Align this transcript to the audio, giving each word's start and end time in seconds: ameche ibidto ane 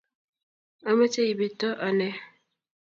ameche 0.89 1.21
ibidto 1.33 1.69
ane 1.87 2.09